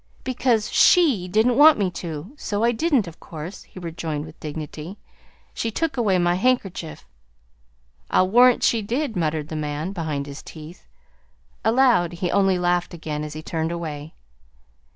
[0.23, 4.97] "Because SHE didn't want me to; so I didn't, of course," he rejoined with dignity.
[5.53, 7.05] "She took away my handkerchief."
[8.09, 10.87] "I'll warrant she did," muttered the man, behind his teeth.
[11.63, 14.15] Aloud he only laughed again, as he turned away.